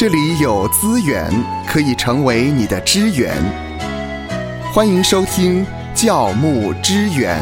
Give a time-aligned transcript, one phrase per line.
[0.00, 1.30] 这里有资源
[1.66, 3.36] 可以成为你的支援。
[4.72, 5.62] 欢迎收听
[5.94, 7.38] 教牧支援。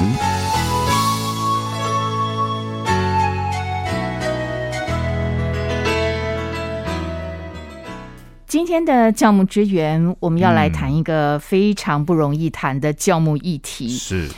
[8.48, 13.88] 今天的教牧支援，我们要来谈一个非常不容易谈的教牧议题。
[13.88, 14.28] 是，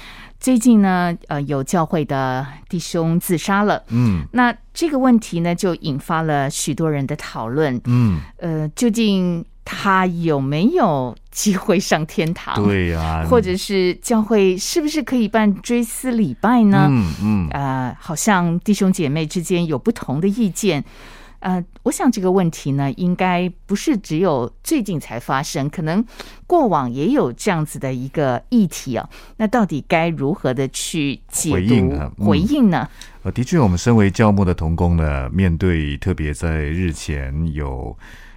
[0.41, 3.82] 最近呢，呃，有教会的弟兄自杀了。
[3.88, 7.78] 嗯那这个问题呢，就引发了许多人的讨论。
[7.84, 16.88] 嗯，呃，究竟他有没有机会上天堂？，对呀、或者是教会是不是可以办追思礼拜呢？
[16.91, 20.83] 嗯嗯，呃，好像弟兄姐妹之间有不同的意见。
[21.40, 26.04] 呃，我想这个问题呢，应该不是只有最近才发生，可能
[26.46, 29.08] 过往也有这样子的一个议题啊。
[29.36, 32.26] 那到底该如何的去解回读应啊嗯。
[32.26, 32.88] 回应呢？
[33.22, 37.96] 呃，的确，我们身为教牧的童工呢，面对特别在日前有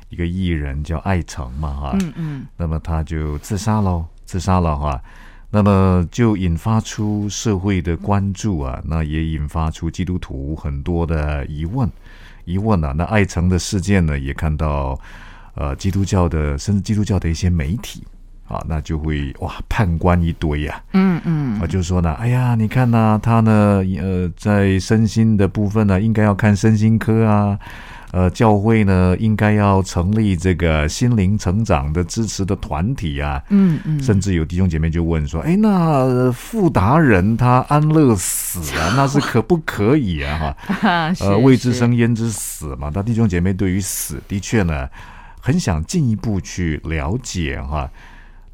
[0.10, 5.02] 一个艺人叫艾诚嘛，哈，嗯嗯，那么他就自杀喽，自杀了哈，
[5.50, 11.90] 那么就引发出社会的关注啊，那也引发出基督徒很多的疑问，
[12.46, 15.00] 疑问啊，那艾城的事件呢，也看到
[15.56, 18.04] 呃基督教的甚至基督教的一些媒体
[18.48, 21.60] 啊，那就会哇判官一堆呀、嗯嗯。
[21.60, 27.58] 啊，就说呢，哎呀，你看呐、他呢，呃，在身心的部分呢，应该要看身心科啊，
[28.14, 40.56] 呃，教会呢，应该要成立这个心灵成长的支持的团体啊，嗯嗯，甚至有弟兄姐妹就问说，哎，那呃富达人他安乐死啊， 那是可不可以啊？
[40.68, 42.92] 哈，呃，未知生焉知死嘛。
[42.94, 44.88] 那弟兄姐妹对于死的确呢，
[45.42, 47.90] 很想进一步去了解哈。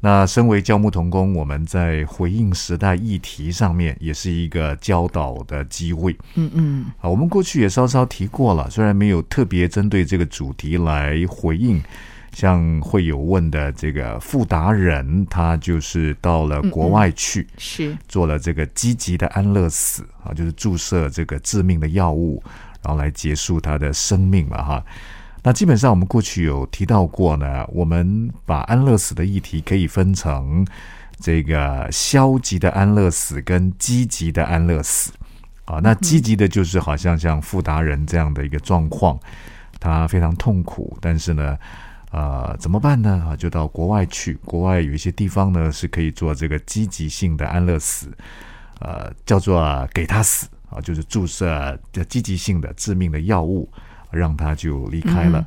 [0.00, 7.10] 那身为教牧童工，我们在回应时代议题上面，也是一个教导的机会嗯嗯好。
[7.10, 11.82] 我们过去也稍稍提过了，虽然没有特别针对这个主题来回应。
[12.32, 22.40] 像会有问的这个富达人，他就是到了国外去，是做了这个积极的安乐死啊，就是注射这个致命的药物，
[22.82, 24.84] 然后来结束他的生命嘛哈。
[25.42, 30.66] 那基本上我们过去有提到过呢，我们把安乐死的议题可以分成
[31.18, 35.12] 这个消极的安乐死跟积极的安乐死
[35.64, 35.80] 啊。
[35.82, 39.18] 那积极的就是好像像富达人这样的一个状况，
[39.78, 41.56] 他非常痛苦，但是呢。
[42.12, 43.24] 呃，怎么办呢？
[43.24, 44.34] 啊，就到国外去。
[44.44, 48.08] 国外有一些地方呢是可以做这个积极性的安乐死，
[48.80, 51.78] 呃，叫做给他死啊，就是注射
[52.08, 53.70] 积极性的致命的药物，
[54.12, 55.40] 让他就离开了。
[55.40, 55.46] 嗯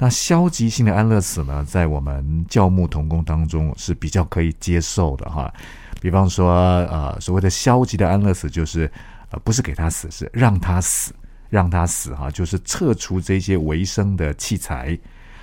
[0.00, 5.52] 那消极性的安乐死呢，在我们教牧童工当中是比较可以接受的哈。
[6.00, 6.52] 比方说，
[6.86, 8.88] 呃，所谓的消极的安乐死，就是
[9.30, 11.12] 呃，不是给他死，是让他死，
[11.50, 14.96] 让他死哈，就是撤除这些维生的器材。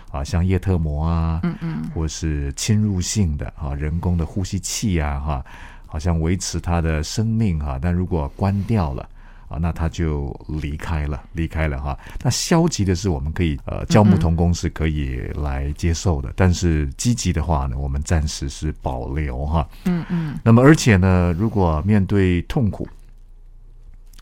[0.09, 5.45] 啊，像叶特膜啊，嗯嗯或是侵入性的啊，人工的呼吸器啊，哈，
[5.85, 9.05] 好像维持他的生命哈、但如果关掉了
[9.47, 11.97] 啊，那他就离开了，离开了哈。
[12.23, 19.67] 那消极的是我们可以呃，教牧童工是可以来接受的，但是积极的话呢，我们暂时是保留哈。
[19.85, 22.87] 嗯嗯那么而且呢，如果面对痛苦，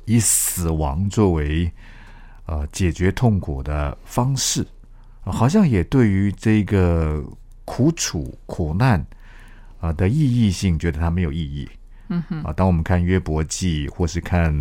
[0.05, 1.71] 以死亡作为
[2.45, 4.61] 呃解决痛苦的方式。
[5.23, 7.23] 啊好像也对于这个
[7.63, 9.01] 苦楚、苦难
[9.79, 11.69] 啊的意义性，觉得它没有意义。
[12.09, 14.53] 嗯哼，啊，当我们看约伯记，或是看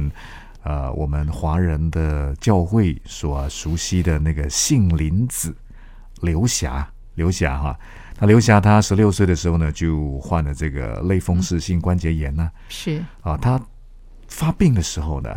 [0.62, 5.54] 呃我们华人的教会所熟悉的那个杏林子
[6.20, 7.78] 刘霞，刘霞哈，
[8.18, 13.02] 那刘霞她十六岁的时候呢，就患了这个类风湿性关节炎呢、是。
[13.22, 13.60] 啊，她
[14.28, 15.36] 发病的时候呢，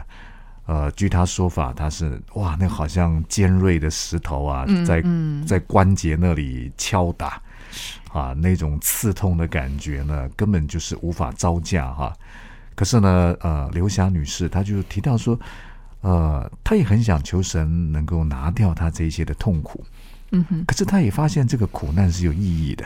[0.67, 5.45] 呃，据他说法，他是哇，那好像尖锐的石头啊，在嗯。
[5.45, 7.39] 在关节那里敲打，
[8.11, 12.11] 啊，那种刺痛的感觉呢，根本就是无法招架哈。
[12.75, 15.39] 可是呢，呃，刘霞女士她就提到说，
[16.01, 19.81] 呃，她也很想求神能够拿掉她这一些的痛苦，
[20.31, 20.65] 嗯哼。
[20.65, 22.85] 可是她也发现这个苦难是有意义的，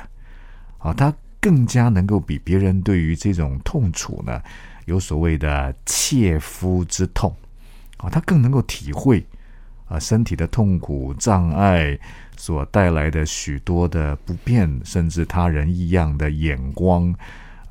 [0.78, 4.40] 啊，她更加能够比别人对于这种痛楚呢，
[4.86, 7.36] 有所谓的切肤之痛，
[7.98, 9.26] 啊，她更能够体会
[9.88, 11.98] 啊身体的痛苦障碍
[12.38, 17.12] 所带来的许多的不便，甚至他人异样的眼光，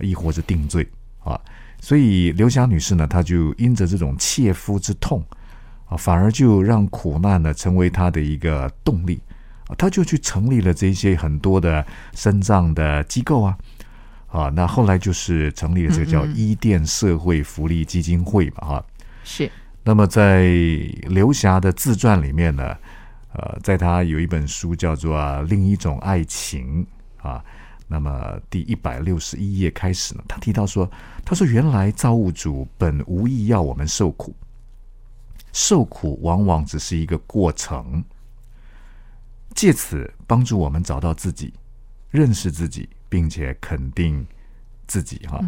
[0.01, 0.85] 亦或是定罪。
[1.23, 1.41] 啊。
[1.81, 5.25] 所以刘霞女士呢，她就因着这种切肤之痛
[5.87, 9.21] 啊，反而就让苦难呢成为她的一个动力
[9.69, 13.57] 啊，她就去成立了这些很多的深藏的机构啊。
[14.31, 18.85] 啊，那后来就是成立了这个叫伊甸社会福利基金会嘛，哈、
[19.25, 19.51] 是
[19.83, 20.51] 那么在
[21.07, 22.77] 刘霞的自传里面呢，
[23.33, 26.87] 呃，在她有一本书叫做《另一种爱情》
[27.27, 27.43] 啊，
[27.89, 30.89] 那么第一百六十一页开始呢，他提到说，
[31.25, 34.35] 他说原来造物主本无意要我们受苦，
[35.53, 38.05] 受苦往往只是一个过程，
[39.55, 41.55] 借此帮助我们找到自己，
[42.11, 44.27] 认识自己，并且肯定
[44.87, 45.43] 自己哈。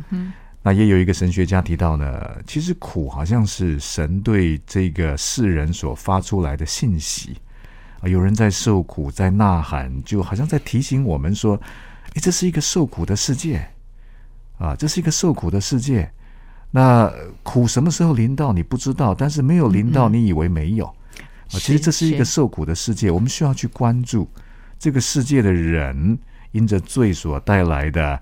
[0.63, 7.37] 那也有一个神学家提到呢，其实苦好像是神对这个世人所发出来的信息。
[8.01, 11.61] 啊，有人在受苦，在呐喊，就好像在提醒我们说
[12.15, 13.67] ：“诶，这是一个受苦的世界，
[14.59, 16.11] 啊，这是一个受苦的世界。
[16.71, 17.13] 那
[17.43, 20.95] 苦什么时候临到你不知道，但是没有临到，你以为没有啊？
[21.55, 24.29] 其实这是一个受苦的世界，我们需要去关注
[24.79, 26.19] 这个世界的人
[26.53, 28.21] 因着罪所带来的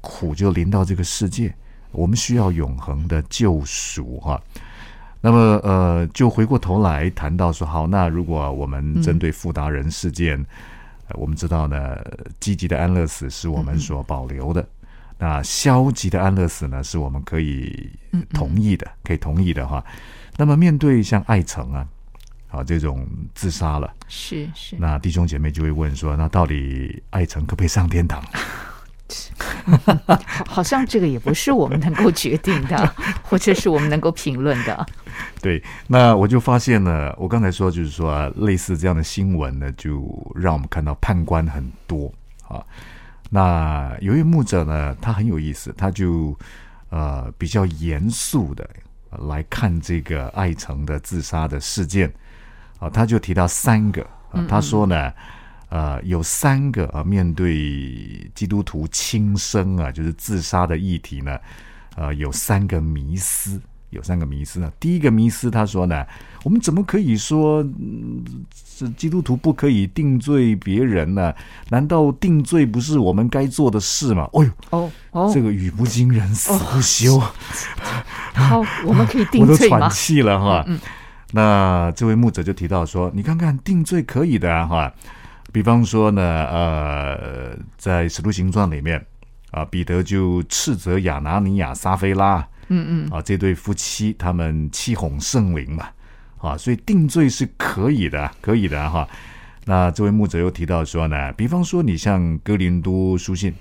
[0.00, 1.54] 苦，就临到这个世界，
[1.90, 4.40] 我们需要永恒的救赎，哈。”
[5.22, 10.42] 那么，呃，就回过头来谈到说，好，那如果我们针对富达人事件，
[11.14, 11.96] 我们知道呢，
[12.38, 14.66] 积极的安乐死是我们所保留的，
[15.18, 17.90] 那消极的安乐死呢，是我们可以
[18.32, 19.84] 同意的，可以同意的哈。
[20.36, 21.86] 那么，面对像爱城啊，
[22.48, 28.22] 啊这种自杀了，是是，那弟兄姐妹就会问说，那到底爱城可不可以上天堂？
[30.46, 34.86] 好像这个也不是我们能够决定的， 或者是我们能够评论的。
[35.42, 40.04] 对，那我就发现呢，我刚才说就是说，类似这样的新闻呢，就
[40.34, 42.12] 让我们看到判官很多
[42.48, 42.62] 啊。
[43.30, 46.36] 那有一位牧者呢，他很有意思，他就
[46.88, 48.68] 呃比较严肃的
[49.28, 52.12] 来看这个爱城的自杀的事件
[52.78, 54.02] 啊，他就提到三个
[54.32, 55.12] 啊，他说呢。
[55.70, 61.38] 呃，有三个啊，面对基督徒轻生啊，就是自杀的议题呢，
[61.94, 64.72] 呃，有三个迷思，有三个迷思呢。
[64.80, 66.04] 第一个迷思，他说呢，
[66.42, 67.64] 我们怎么可以说
[68.52, 71.32] 是基督徒不可以定罪别人呢？
[71.68, 74.28] 难道定罪不是我们该做的事吗？
[74.32, 77.16] 哦呦，哦哦，这个语不惊人死不休。
[78.34, 79.76] 好，我们可以定罪吗？
[79.76, 80.66] 我都喘气了哈。
[81.30, 84.92] 那这位牧者就提到说，你看看定罪可以的哈。
[85.52, 89.04] 比方说呢，呃，在《使徒行传》里面，
[89.50, 95.88] 啊，彼得就斥责亚拿尼亚、撒菲拉，嗯嗯，啊，这对夫妻他们欺哄圣灵嘛，
[96.38, 99.08] 啊，所以定罪是可以的，可以的哈。
[99.64, 103.52] 那这位牧者又提到说呢，比方说你像哥林多书信，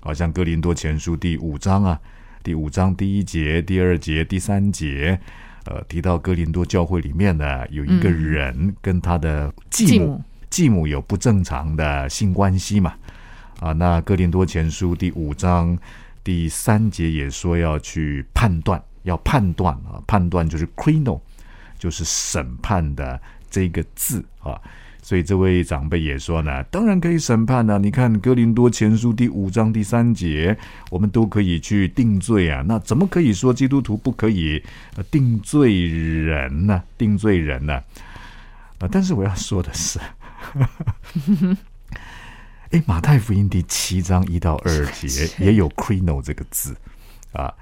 [0.00, 1.98] 好像哥林多前书第五章啊，
[2.42, 5.18] 第五章第一节、第二节、第三节，
[5.64, 10.20] 呃，提到哥林多教会里面呢，有一个人跟他的继母。
[10.50, 12.94] 继母有不正常的性关系嘛？
[13.60, 15.76] 啊，那哥林多前书第五章
[16.22, 21.20] 第三节也说要去判断，要判断啊，判断就是 crino，
[21.78, 23.20] 就是审判的
[23.50, 24.60] 这个字啊。
[25.02, 27.78] 所以这位长辈也说呢，当然可以审判呢。
[27.78, 30.58] 你看哥林多前书第五章第三节，
[30.90, 32.64] 我们都可以去定罪啊。
[32.66, 34.60] 那怎么可以说基督徒不可以
[35.08, 36.82] 定罪人呢？
[36.98, 37.74] 定罪人呢？
[38.80, 40.00] 啊，但是我要说的是。
[42.70, 46.76] 哎，马太福音第七章一到二节也有 “crino” 这个字
[47.32, 47.52] 啊，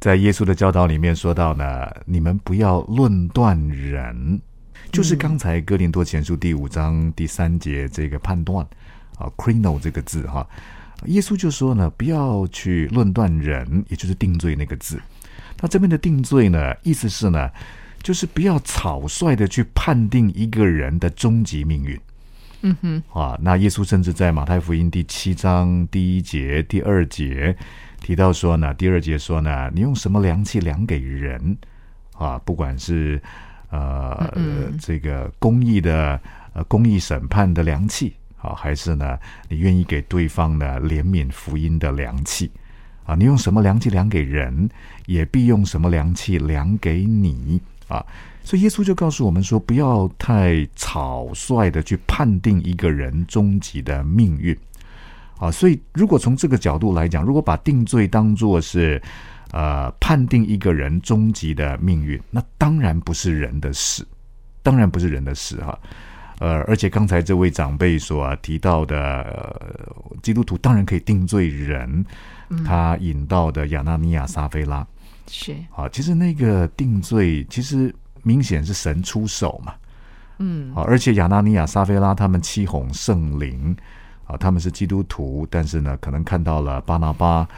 [0.00, 4.40] 在耶稣的教导里面说到呢，你们不要论断人，
[4.90, 8.66] 就是刚才哥林多前书第五章第三节这个判断
[9.18, 10.44] 啊，“crino” 这个字哈，
[11.06, 15.00] 耶稣就说呢，不要去论断人，也就是定罪那个字。
[15.60, 17.50] 那这边的定罪呢，意思是呢，
[18.02, 22.00] 就是不要草率的去判定一个人的终极命运。
[22.62, 27.56] 嗯哼，啊，那耶稣甚至在马太福音第七章第一节、第二节
[28.00, 31.56] 提到说呢，第二节说呢，你用什么量器量给人
[32.16, 32.38] 啊？
[32.44, 33.20] 不管是
[33.70, 34.30] 呃
[34.78, 36.20] 这个公义的
[36.52, 42.50] 呃公义审判的良器啊，还是呢你愿意给对方呢怜悯福音的良器
[43.04, 43.14] 啊？
[43.14, 44.68] 你用什么量器量给人，
[45.06, 48.04] 也必用什么量器量给你啊？
[48.42, 54.56] 所以耶稣就告诉我们说，不要太草率的去判定一个人终极的命运
[55.38, 55.50] 啊。
[55.50, 59.00] 所以，如果从这个角度来讲，如果把定罪当作是
[59.52, 64.06] 呃判定一个人终极的命运，那当然不是人的事，
[64.62, 65.78] 当然不是人的事哈。
[66.38, 69.60] 呃，而且刚才这位长辈所提到的
[70.22, 72.02] 基督徒当然可以定罪人，
[72.64, 74.84] 他引到的亚纳尼亚、撒菲拉
[75.30, 77.94] 是啊，其实那个定罪其实。
[78.22, 79.72] 明显是神出手嘛，
[80.40, 83.74] 嗯，啊，而且亚纳尼亚、撒菲拉他们欺哄圣灵，
[84.26, 87.48] 啊，他们是基督徒，但是呢，可能看到了巴拿巴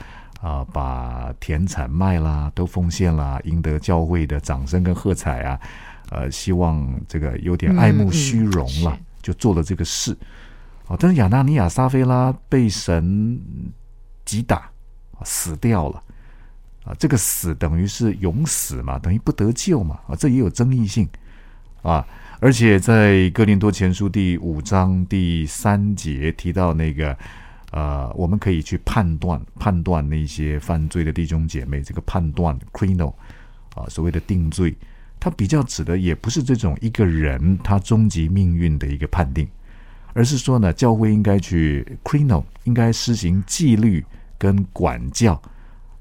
[0.41, 5.61] 啊，把田产卖啦，都奉献啦，赢得教会的掌声跟喝彩啊，
[6.11, 10.17] 呃，希望这个有点爱慕虚荣了就做了这个事。
[10.87, 13.37] 啊，但是亚纳尼亚、撒菲拉被神
[14.25, 14.71] 击打，
[15.25, 16.00] 死掉了。
[16.85, 20.01] 啊，这个死等于是永死嘛，等于不得救嘛。
[20.09, 21.09] 啊，这也有争议性
[21.83, 22.07] 啊。
[22.41, 27.17] 而且在哥林多前书第五章第三节提到那个，
[27.71, 33.15] 呃，我们可以去判断判断那些犯罪的弟兄姐妹，这个判断 crino
[33.77, 34.75] 啊，所谓的定罪，
[35.21, 39.49] 它比较指的也不是这种一个人他终极命运的一个判定，
[40.12, 44.05] 而是说呢，教会应该去 crino，应该施行纪律
[44.37, 45.41] 跟管教，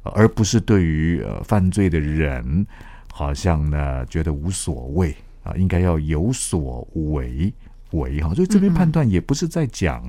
[0.04, 2.66] 而不是对于呃犯罪的人，
[3.12, 5.16] 好像呢觉得无所谓。
[5.44, 7.52] 啊，应该要有所为
[7.94, 10.06] 为哈，所以这边判断也不是在讲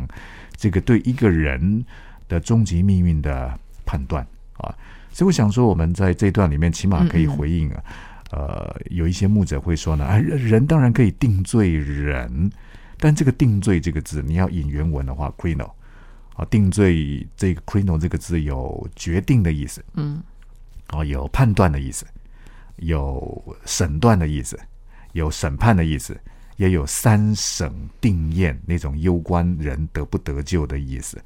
[0.55, 1.83] 这个对一个人
[2.29, 4.23] 的终极命运的判断
[4.59, 4.69] 啊，
[5.11, 7.83] 所以我想说，我们在这段里面起码可以回应啊，
[8.31, 12.53] 呃，有一些牧者会说呢，啊，人当然可以定罪人，
[12.99, 15.71] 但这个定罪这个字，你要引原文的话，crino
[16.35, 20.23] 啊，定罪这个 crino 这个字有决定的意思，嗯，
[20.91, 22.07] 哦，有判断的意思，
[22.77, 24.59] 有审断的意思。
[25.15, 26.19] 有审判的意思，
[26.57, 27.71] 也有三审
[28.01, 31.23] 定验那种攸关人得不得救的意思。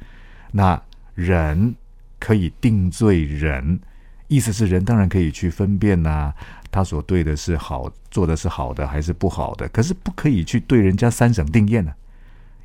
[0.50, 0.82] 那
[1.14, 1.72] 人
[2.18, 3.78] 可以定罪人，
[4.26, 6.34] 意思是人当然可以去分辨呐，
[6.68, 9.68] 他所对的是好，做的是好的还是不好的。
[9.68, 11.94] 可是不可以去对人家三审定验呢，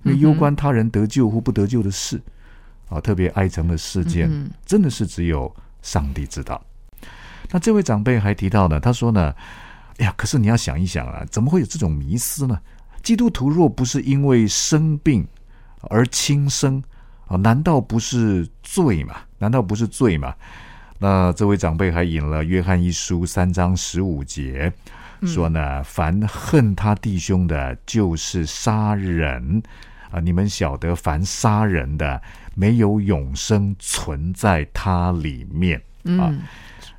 [0.03, 2.21] 因为攸关他人得救或不得救的事
[2.89, 4.29] 啊，特别哀诚的事件，
[4.65, 6.61] 真的是只有上帝知道。
[7.49, 9.33] 那这位长辈还提到呢，他说呢。
[9.97, 12.59] 哎呀，可是你要想一想啊，怎么会有这种迷思呢？
[13.03, 15.27] 基督徒若不是因为生病
[15.81, 16.81] 而轻生
[17.27, 19.17] 啊，难道不是罪吗？
[19.37, 20.33] 难道不是罪吗？
[20.97, 24.73] 那这位长辈还引了约翰一书三章十五节，
[25.23, 29.61] 说呢：凡恨他弟兄的，就是杀人
[30.11, 30.19] 啊！
[30.19, 32.21] 你们晓得，凡杀人的，
[32.53, 35.81] 没有永生存在他里面
[36.19, 36.31] 啊。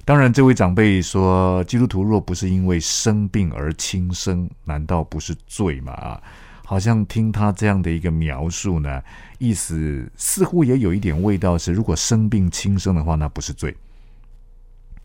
[0.04, 6.20] 当然，这位长辈说：“基督徒若不是因为生病而轻生，难道不是罪吗？”啊，
[6.64, 9.00] 好像听他这样的一个描述呢，
[9.38, 13.76] 意思似乎也有一点味道是：如果生病轻生的话，那不是罪。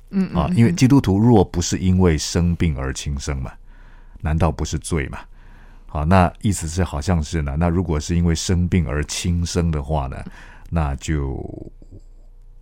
[0.09, 3.51] 嗯啊，因为基督徒若不是因为生病而轻生嘛，
[4.21, 5.19] 难道不是罪嘛？
[5.87, 7.55] 好，那意思是好像是呢。
[7.57, 10.23] 那如果是因为生病而轻生的话呢，
[10.69, 11.43] 那就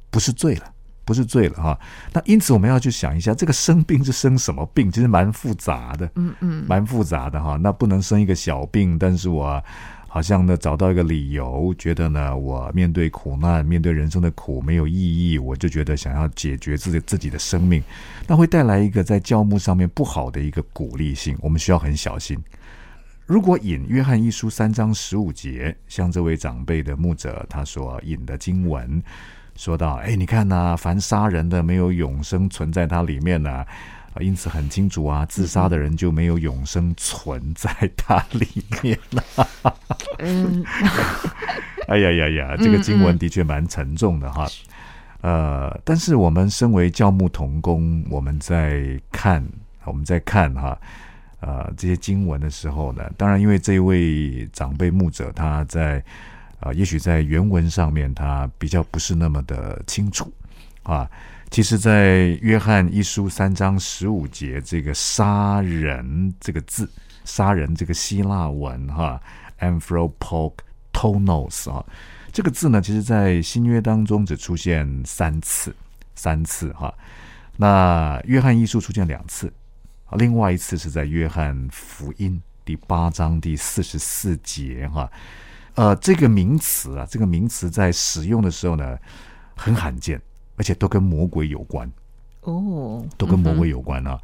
[0.09, 0.71] 不是罪了。
[1.07, 1.79] 不是罪了哈，
[2.11, 4.91] 那因此我们要去想一下，这个生病是生什么病？
[4.91, 7.59] 其实蛮复杂的，嗯嗯，蛮复杂的哈。
[7.61, 9.63] 那不能生一个小病，但是我
[10.07, 14.95] 好像呢找到一个理由，觉得呢我面对苦难、面对人生的苦没有意
[15.31, 17.83] 义，我就觉得想要解决自己自己的生命，
[18.25, 21.37] 那会带来一个在教牧上面不好的一个鼓励性。
[21.39, 22.35] 我们需要很小心。
[23.25, 29.01] 如果引约翰一书三章十五节，像这位长辈的牧者他所引的经文。
[29.55, 38.47] 说到，哎，你看呐，凡杀人的没有永生存在他里面呢，啊，因此很清楚啊，自杀的人就没有永生存在它里
[38.83, 39.47] 面了。
[40.19, 40.63] 嗯，
[41.87, 44.47] 哎呀呀呀，这个经文的确蛮沉重的哈。
[45.21, 49.43] 呃，但是我们身为教牧同工，我们在看
[49.83, 50.77] 我们在看哈，
[51.45, 56.03] 呃，这些经文的时候呢，当然因为这一位长辈牧者他在。
[56.61, 60.33] 啊，也许在原文上面，他比较不是那么的清楚
[60.81, 61.07] 啊。
[61.51, 66.89] 其实，在约翰一书三章十五节，这个“杀人”这个字
[67.23, 69.21] ，“杀人”这个希腊文哈
[69.59, 71.85] ，“anthropoktonos” 啊，
[72.31, 75.75] 这个字呢，其实在新约当中只出现三次，
[76.15, 76.91] 三次哈。
[77.57, 79.53] 那约翰一书出现两次，
[80.11, 85.11] 另外一次是在约翰福音第八章第四十四节哈。
[85.73, 88.97] 呃，这个名词啊，这个名词在使用的时候呢，
[89.55, 90.21] 很罕见，
[90.55, 91.91] 而且都跟魔鬼有关。
[92.41, 94.17] 哦，都跟魔鬼有关啊。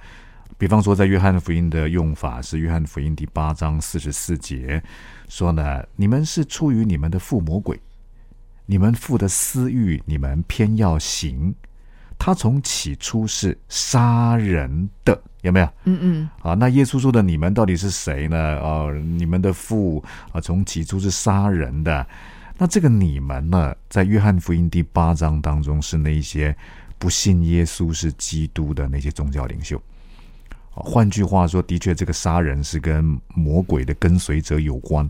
[0.57, 4.81] 比方说，在约翰福音的用法是约翰福音第八章四十四节
[5.27, 7.81] 说呢：“你们是出于你们的父魔鬼，
[8.67, 11.55] 你们父的私欲，你们偏要行。
[12.23, 15.65] 他从起初是杀人的。”有没有？
[15.85, 16.29] 嗯嗯。
[16.43, 18.37] 啊，那耶稣说的你们到底是谁呢？
[18.59, 22.05] 哦，你们的父啊，从起初是杀人的。
[22.59, 26.55] 那这个你们呢，在约翰福音第八章当中，是那些
[26.99, 29.81] 不信耶稣是基督的那些宗教领袖。
[30.69, 35.09] 换句话说，的确，这个杀人是跟魔鬼的跟随者有关。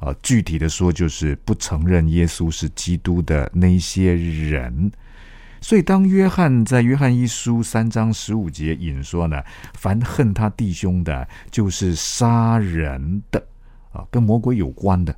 [0.00, 4.90] 啊，具体的说，就是不承认耶稣是基督的那些人。
[5.60, 9.42] 所以，当约翰在约翰一书三章十五节引说呢，
[9.74, 13.44] 凡恨他弟兄的，就是杀人的。
[13.90, 15.14] 啊，跟魔鬼有关的，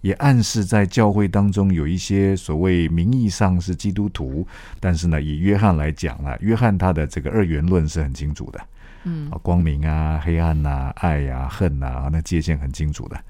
[0.00, 4.46] 也暗示在教会当中有一些所谓名义上是基督徒，
[4.78, 8.60] 但是呢，以约翰来讲呢，约翰他的这个二元论是很清楚的，
[9.02, 9.28] 嗯。
[9.28, 13.20] 啊，光明啊、黑暗呐、爱呀、恨呐，那界限很清楚的，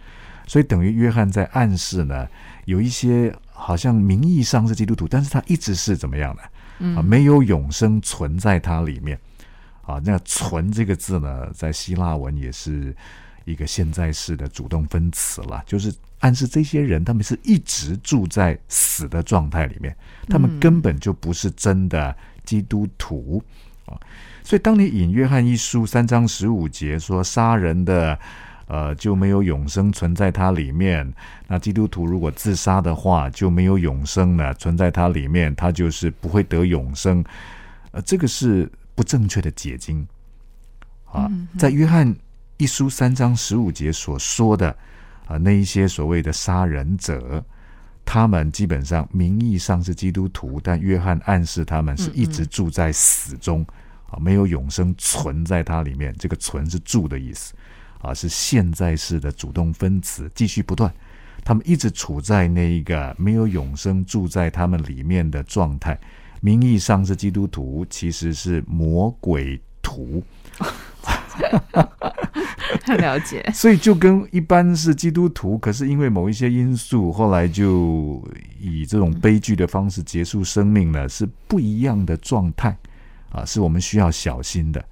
[0.46, 2.28] 所以等于约翰在暗示呢，
[2.66, 6.36] 有一些好像名义上是基督徒，但是他一直是怎么样
[6.82, 7.00] 的？
[7.00, 9.18] 啊，没有永生存在它里面。
[9.84, 12.94] 啊，那“存”这个字呢，在希腊文也是
[13.44, 19.94] 一个现在式的主动分词了，就是暗示这些人他们是一直住在死的状态里面，
[20.28, 23.42] 他们根本就不是真的基督徒
[23.86, 23.98] 啊。
[24.44, 28.16] 所以，当你引约翰一书三章十五节说杀人的，
[28.72, 31.12] 呃，就没有永生存在它里面。
[31.46, 37.22] 那基督徒如果自杀的话，就没有永生了存在它里面，他就是不会得永生。
[37.92, 38.70] 呃，这个是。
[38.94, 40.06] 不正确的解经
[41.10, 41.26] 啊，
[41.58, 42.14] 在约翰
[42.58, 44.68] 一书三章十五节所说的
[45.26, 47.42] 啊，那一些所谓的杀人者，
[48.04, 53.64] 他们基本上名义上是基督徒，但约翰暗示他们是一直住在死中
[54.10, 56.14] 啊，没有永生存在它里面。
[56.18, 57.54] 这个“存”是住的意思
[58.02, 60.92] 啊，是现在式的主动分词，继续不断，
[61.44, 65.98] 他们一直处在那一个没有永生住在他们里面的状态。
[66.40, 70.22] 名义上是基督徒，其实是魔鬼徒。
[72.84, 78.22] 很了解，所以就跟一般是基督徒，可是因为某一些因素，后来就
[78.58, 82.76] 以这种悲剧的方式结束生命呢，是不一样的状态
[83.30, 84.84] 啊，是我们需要小心的。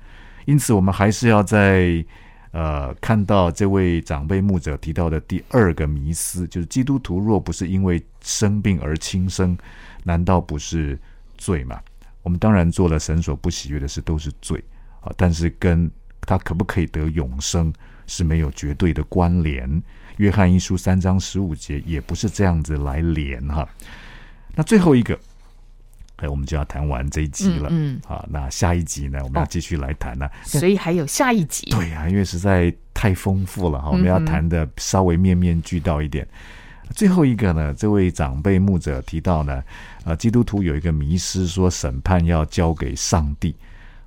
[0.47, 2.05] 因此，我们还是要在
[2.53, 9.57] 呃看到这位长辈牧者提到的第二个迷思，就是基督徒若不是因为生病而轻生，
[10.05, 10.99] 难道不是？
[11.43, 11.81] 罪嘛，
[12.23, 14.63] 我们当然做了神所不喜悦的事，都是罪
[15.01, 15.11] 啊。
[15.17, 15.91] 但是跟
[16.21, 17.73] 他可不可以得永生
[18.07, 19.83] 是没有绝对的关联。
[20.19, 23.67] 约翰一书三章十五节也不是这样子来连哈。
[24.55, 25.19] 那最后一个，
[26.21, 27.69] 哎，我们就要谈完这一集了。
[27.71, 30.29] 嗯，好，那下一集呢，我们要继续来谈呢。
[30.45, 31.71] 所以还有下一集。
[31.71, 36.27] 对呀，因为实在太丰富了哈，我们要谈的稍微面面俱到一点。
[36.95, 39.63] 最后一个呢，这位长辈牧者提到呢，
[40.05, 43.55] 呃，基督徒有一个迷失，说审判要交给上帝。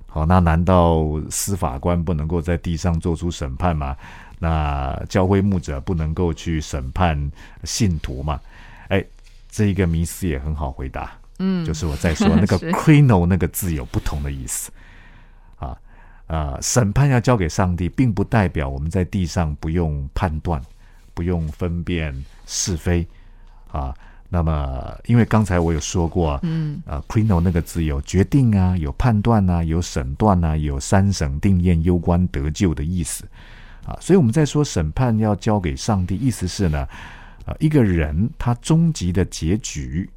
[0.06, 3.96] 好，那难道司法官不能够在地上做出审判吗？
[4.38, 7.18] 那教会牧者不能够去审判
[7.64, 8.38] 信徒吗？
[8.88, 9.02] 哎，
[9.50, 11.12] 这一个迷思也很好回答。
[11.38, 14.70] 嗯，就是我在说那个 “crino” 那个字有不同的意思。
[15.56, 15.76] 啊
[16.26, 20.60] 啊，审判要交给上帝，并不代表我们在地上不用判断。
[21.16, 22.12] 不用分辨
[22.44, 23.06] 是非
[23.70, 23.94] 啊，
[24.28, 33.24] 那么因为刚才我有说过，嗯啊，crino 那个字有决定啊，有判断啊，有审断啊，有三审定验、攸关得救的意思
[33.86, 36.80] 啊，所以我们在说审判要交给上帝，意思是呢，
[37.46, 40.10] 啊，一个人他终极的结局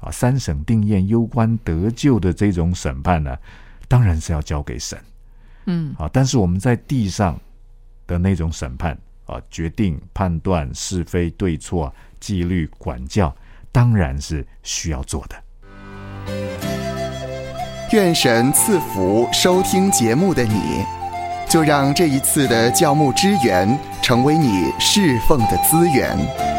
[0.00, 3.36] 啊，三审定验、攸关得救的这种审判呢，
[3.86, 4.98] 当然是要交给神，
[5.66, 7.38] 嗯啊，但是我们在地上
[8.06, 8.98] 的那种审判。
[9.28, 13.30] 啊，决定判断是非对错、纪律管教，
[13.70, 15.36] 当然是需要做的。
[17.92, 20.82] 愿神赐福收听节目的你，
[21.46, 26.57] 就让这一次的教牧支援成为你侍奉的资源。